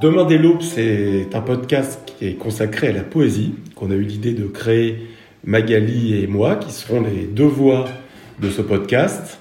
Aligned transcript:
Demain 0.00 0.24
des 0.24 0.38
l'aube, 0.38 0.62
c'est 0.62 1.28
un 1.34 1.42
podcast 1.42 2.00
qui 2.06 2.28
est 2.28 2.32
consacré 2.32 2.88
à 2.88 2.92
la 2.92 3.02
poésie, 3.02 3.54
qu'on 3.74 3.90
a 3.90 3.94
eu 3.94 4.00
l'idée 4.00 4.32
de 4.32 4.44
créer 4.44 4.96
Magali 5.44 6.22
et 6.22 6.26
moi, 6.26 6.56
qui 6.56 6.72
seront 6.72 7.02
les 7.02 7.26
deux 7.26 7.44
voix 7.44 7.84
de 8.40 8.48
ce 8.48 8.62
podcast. 8.62 9.38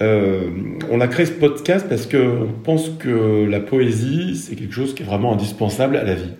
Euh, 0.00 0.48
on 0.90 1.02
a 1.02 1.06
créé 1.06 1.26
ce 1.26 1.32
podcast 1.32 1.86
parce 1.86 2.06
qu'on 2.06 2.48
pense 2.64 2.88
que 2.98 3.44
la 3.44 3.60
poésie, 3.60 4.36
c'est 4.36 4.56
quelque 4.56 4.72
chose 4.72 4.94
qui 4.94 5.02
est 5.02 5.06
vraiment 5.06 5.34
indispensable 5.34 5.96
à 5.98 6.04
la 6.04 6.14
vie. 6.14 6.32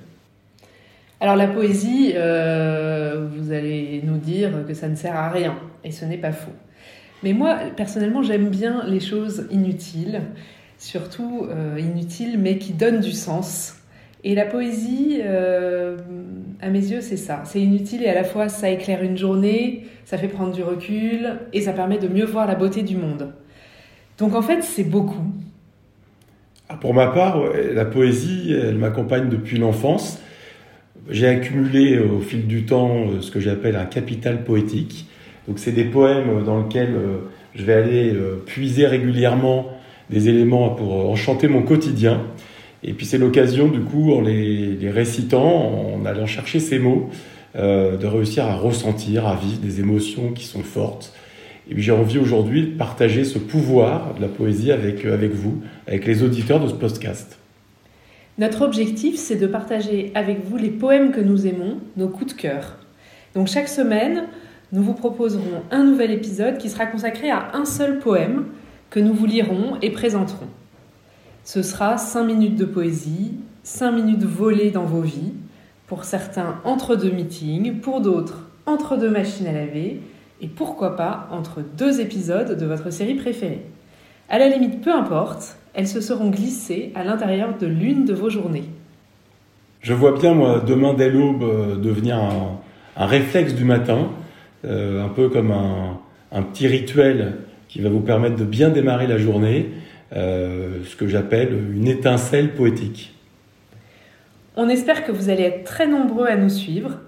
Alors 1.20 1.36
la 1.36 1.48
poésie, 1.48 2.12
euh, 2.14 3.28
vous 3.36 3.52
allez 3.52 4.00
nous 4.04 4.16
dire 4.16 4.64
que 4.66 4.72
ça 4.72 4.88
ne 4.88 4.94
sert 4.94 5.16
à 5.16 5.28
rien, 5.28 5.58
et 5.84 5.90
ce 5.90 6.06
n'est 6.06 6.16
pas 6.16 6.32
faux. 6.32 6.54
Mais 7.22 7.34
moi, 7.34 7.58
personnellement, 7.76 8.22
j'aime 8.22 8.48
bien 8.48 8.84
les 8.86 9.00
choses 9.00 9.46
inutiles 9.50 10.22
surtout 10.84 11.46
euh, 11.48 11.80
inutile, 11.80 12.38
mais 12.38 12.58
qui 12.58 12.74
donne 12.74 13.00
du 13.00 13.12
sens. 13.12 13.76
Et 14.22 14.34
la 14.34 14.44
poésie, 14.44 15.20
euh, 15.22 15.96
à 16.60 16.68
mes 16.68 16.78
yeux, 16.78 17.00
c'est 17.00 17.16
ça. 17.16 17.42
C'est 17.44 17.60
inutile 17.60 18.02
et 18.02 18.08
à 18.08 18.14
la 18.14 18.24
fois 18.24 18.48
ça 18.48 18.70
éclaire 18.70 19.02
une 19.02 19.16
journée, 19.16 19.86
ça 20.04 20.18
fait 20.18 20.28
prendre 20.28 20.52
du 20.52 20.62
recul 20.62 21.38
et 21.52 21.62
ça 21.62 21.72
permet 21.72 21.98
de 21.98 22.08
mieux 22.08 22.24
voir 22.24 22.46
la 22.46 22.54
beauté 22.54 22.82
du 22.82 22.96
monde. 22.96 23.32
Donc 24.18 24.34
en 24.34 24.42
fait, 24.42 24.62
c'est 24.62 24.84
beaucoup. 24.84 25.24
Ah, 26.68 26.76
pour 26.76 26.94
ma 26.94 27.08
part, 27.08 27.42
la 27.52 27.84
poésie, 27.84 28.52
elle 28.52 28.76
m'accompagne 28.76 29.28
depuis 29.28 29.58
l'enfance. 29.58 30.20
J'ai 31.10 31.28
accumulé 31.28 31.98
au 31.98 32.20
fil 32.20 32.46
du 32.46 32.64
temps 32.64 33.08
euh, 33.08 33.20
ce 33.20 33.30
que 33.30 33.40
j'appelle 33.40 33.76
un 33.76 33.86
capital 33.86 34.44
poétique. 34.44 35.06
Donc 35.48 35.58
c'est 35.58 35.72
des 35.72 35.84
poèmes 35.84 36.44
dans 36.44 36.62
lesquels 36.62 36.94
je 37.54 37.64
vais 37.64 37.74
aller 37.74 38.16
puiser 38.46 38.86
régulièrement 38.86 39.74
des 40.10 40.28
éléments 40.28 40.70
pour 40.70 41.10
enchanter 41.10 41.48
mon 41.48 41.62
quotidien. 41.62 42.22
Et 42.82 42.92
puis 42.92 43.06
c'est 43.06 43.18
l'occasion, 43.18 43.68
du 43.68 43.80
coup, 43.80 44.12
en 44.12 44.20
les, 44.20 44.90
récitant, 44.90 45.94
en 45.94 46.04
allant 46.04 46.26
chercher 46.26 46.60
ces 46.60 46.78
mots, 46.78 47.08
euh, 47.56 47.96
de 47.96 48.06
réussir 48.06 48.44
à 48.44 48.56
ressentir, 48.56 49.26
à 49.26 49.36
vivre 49.36 49.58
des 49.58 49.80
émotions 49.80 50.32
qui 50.32 50.44
sont 50.44 50.62
fortes. 50.62 51.14
Et 51.70 51.74
puis 51.74 51.82
j'ai 51.82 51.92
envie 51.92 52.18
aujourd'hui 52.18 52.62
de 52.62 52.76
partager 52.76 53.24
ce 53.24 53.38
pouvoir 53.38 54.14
de 54.14 54.20
la 54.20 54.28
poésie 54.28 54.70
avec, 54.70 55.04
avec 55.06 55.32
vous, 55.32 55.62
avec 55.86 56.06
les 56.06 56.22
auditeurs 56.22 56.60
de 56.60 56.68
ce 56.68 56.74
podcast. 56.74 57.38
Notre 58.36 58.62
objectif, 58.62 59.16
c'est 59.16 59.36
de 59.36 59.46
partager 59.46 60.10
avec 60.14 60.44
vous 60.44 60.56
les 60.56 60.70
poèmes 60.70 61.12
que 61.12 61.20
nous 61.20 61.46
aimons, 61.46 61.78
nos 61.96 62.08
coups 62.08 62.34
de 62.34 62.40
cœur. 62.40 62.76
Donc 63.34 63.46
chaque 63.46 63.68
semaine, 63.68 64.24
nous 64.72 64.82
vous 64.82 64.92
proposerons 64.92 65.62
un 65.70 65.84
nouvel 65.84 66.10
épisode 66.10 66.58
qui 66.58 66.68
sera 66.68 66.86
consacré 66.86 67.30
à 67.30 67.50
un 67.54 67.64
seul 67.64 68.00
poème 68.00 68.46
que 68.94 69.00
nous 69.00 69.12
vous 69.12 69.26
lirons 69.26 69.76
et 69.82 69.90
présenterons. 69.90 70.46
Ce 71.42 71.62
sera 71.62 71.98
5 71.98 72.22
minutes 72.22 72.54
de 72.54 72.64
poésie, 72.64 73.32
5 73.64 73.90
minutes 73.90 74.22
volées 74.22 74.70
dans 74.70 74.84
vos 74.84 75.00
vies, 75.00 75.32
pour 75.88 76.04
certains 76.04 76.60
entre 76.64 76.94
deux 76.94 77.10
meetings, 77.10 77.80
pour 77.80 78.00
d'autres 78.00 78.48
entre 78.66 78.96
deux 78.96 79.10
machines 79.10 79.48
à 79.48 79.52
laver, 79.52 80.00
et 80.40 80.46
pourquoi 80.46 80.94
pas 80.94 81.28
entre 81.32 81.60
deux 81.76 82.00
épisodes 82.00 82.56
de 82.56 82.66
votre 82.66 82.90
série 82.90 83.14
préférée. 83.14 83.62
À 84.28 84.38
la 84.38 84.46
limite, 84.46 84.80
peu 84.80 84.92
importe, 84.92 85.56
elles 85.74 85.88
se 85.88 86.00
seront 86.00 86.30
glissées 86.30 86.92
à 86.94 87.02
l'intérieur 87.02 87.58
de 87.58 87.66
l'une 87.66 88.04
de 88.04 88.14
vos 88.14 88.30
journées. 88.30 88.68
Je 89.80 89.92
vois 89.92 90.12
bien, 90.12 90.34
moi, 90.34 90.62
demain 90.64 90.94
dès 90.94 91.10
l'aube, 91.10 91.42
euh, 91.42 91.74
devenir 91.74 92.16
un, 92.16 93.06
réflexe 93.06 93.54
du 93.54 93.64
matin, 93.64 94.10
euh, 94.64 95.04
un 95.04 95.08
peu 95.08 95.30
comme 95.30 95.50
un, 95.50 95.98
un 96.30 96.42
petit 96.42 96.68
rituel 96.68 97.38
qui 97.74 97.80
va 97.80 97.88
vous 97.88 98.02
permettre 98.02 98.36
de 98.36 98.44
bien 98.44 98.68
démarrer 98.68 99.08
la 99.08 99.18
journée, 99.18 99.72
euh, 100.14 100.84
ce 100.84 100.94
que 100.94 101.08
j'appelle 101.08 101.58
une 101.74 101.88
étincelle 101.88 102.54
poétique. 102.54 103.12
On 104.56 104.68
espère 104.68 105.04
que 105.04 105.10
vous 105.10 105.28
allez 105.28 105.42
être 105.42 105.64
très 105.64 105.88
nombreux 105.88 106.28
à 106.28 106.36
nous 106.36 106.48
suivre. 106.48 107.00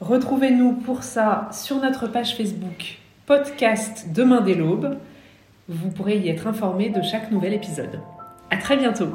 Retrouvez-nous 0.00 0.72
pour 0.72 1.04
ça 1.04 1.48
sur 1.52 1.76
notre 1.76 2.08
page 2.08 2.34
Facebook 2.34 2.98
podcast 3.24 4.08
Demain 4.12 4.40
dès 4.40 4.54
l'aube. 4.54 4.96
Vous 5.68 5.90
pourrez 5.90 6.18
y 6.18 6.28
être 6.28 6.48
informé 6.48 6.88
de 6.88 7.02
chaque 7.02 7.30
nouvel 7.30 7.52
épisode. 7.52 8.00
À 8.50 8.56
très 8.56 8.76
bientôt. 8.76 9.14